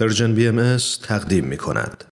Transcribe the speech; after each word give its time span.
پرژن 0.00 0.34
بی 0.34 0.48
ام 0.48 0.76
تقدیم 1.02 1.44
می 1.44 1.56
کند. 1.56 2.04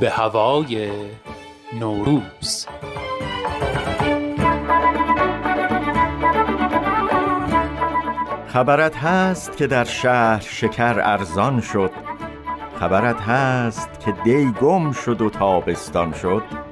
به 0.00 0.10
هوای 0.10 0.90
نوروز. 1.80 2.66
خبرت 8.48 8.96
هست 8.96 9.56
که 9.56 9.66
در 9.66 9.84
شهر 9.84 10.40
شکر 10.40 11.00
ارزان 11.00 11.60
شد. 11.60 11.90
خبرت 12.80 13.20
هست 13.20 14.00
که 14.04 14.14
دی 14.24 14.52
گم 14.60 14.92
شد 14.92 15.20
و 15.20 15.30
تابستان 15.30 16.12
شد. 16.12 16.65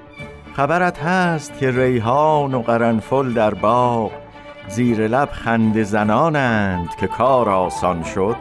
خبرت 0.57 0.99
هست 0.99 1.59
که 1.59 1.71
ریحان 1.71 2.55
و 2.55 2.63
قرنفل 2.63 3.33
در 3.33 3.55
باغ 3.55 4.13
زیر 4.69 5.09
لب 5.09 5.29
خنده 5.33 5.83
زنانند 5.83 6.89
که 7.01 7.07
کار 7.07 7.51
آسان 7.51 8.03
شد. 8.03 8.37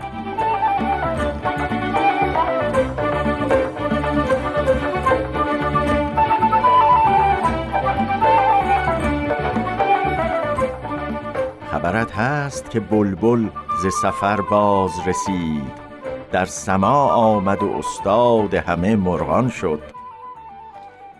خبرت 11.71 12.11
هست 12.11 12.69
که 12.69 12.79
بلبل 12.79 13.47
ز 13.81 13.87
سفر 14.01 14.41
باز 14.41 14.91
رسید 15.07 15.83
در 16.31 16.45
سما 16.45 17.07
آمد 17.13 17.63
و 17.63 17.71
استاد 17.77 18.53
همه 18.53 18.95
مرغان 18.95 19.49
شد. 19.49 20.02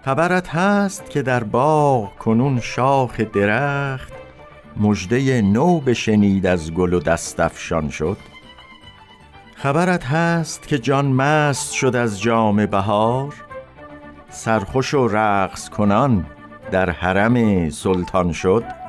خبرت 0.05 0.49
هست 0.49 1.09
که 1.09 1.21
در 1.21 1.43
باغ 1.43 2.15
کنون 2.15 2.59
شاخ 2.59 3.19
درخت 3.19 4.13
مژده 4.77 5.41
نو 5.41 5.79
بشنید 5.79 6.45
از 6.45 6.73
گل 6.73 6.93
و 6.93 6.99
دستفشان 6.99 7.89
شد. 7.89 8.17
خبرت 9.55 10.05
هست 10.05 10.67
که 10.67 10.79
جان 10.79 11.05
مست 11.05 11.73
شد 11.73 11.95
از 11.95 12.21
جام 12.21 12.65
بهار 12.65 13.33
سرخوش 14.29 14.93
و 14.93 15.07
رقص 15.07 15.69
کنان 15.69 16.25
در 16.71 16.89
حرم 16.89 17.69
سلطان 17.69 18.31
شد. 18.31 18.82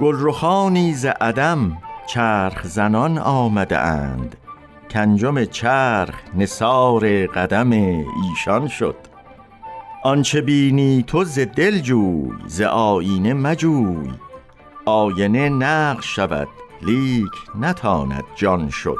گلرخانی 0.00 0.94
ز 0.94 1.06
عدم 1.06 1.78
چرخ 2.06 2.66
زنان 2.66 3.18
آمده 3.18 3.78
اند. 3.78 4.36
کانجم 4.94 5.44
چرخ 5.44 6.14
نثار 6.34 7.26
قدم 7.26 7.70
ایشان 7.70 8.68
شد. 8.68 8.96
آنچه 10.04 10.40
بینی 10.40 11.04
تو 11.06 11.24
ز 11.24 11.38
دل 11.38 11.78
جوی 11.78 12.30
ز 12.46 12.60
آیینه 12.62 13.32
مجوی. 13.34 14.10
آینه 14.86 15.48
نقش 15.48 16.14
شود 16.16 16.48
لیک 16.82 17.32
نتاند 17.60 18.24
جان 18.34 18.70
شد. 18.70 18.98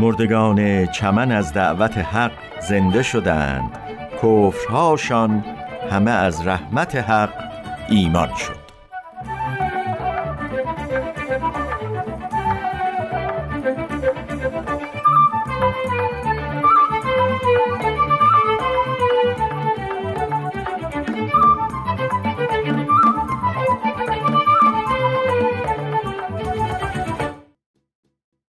مردگان 0.00 0.86
چمن 0.86 1.32
از 1.32 1.52
دعوت 1.52 1.98
حق 1.98 2.32
زنده 2.68 3.02
شدند. 3.02 3.70
کفرهاشان 4.22 5.44
همه 5.90 6.10
از 6.10 6.46
رحمت 6.46 6.96
حق 6.96 7.32
ایمان 7.88 8.28
شد. 8.36 8.69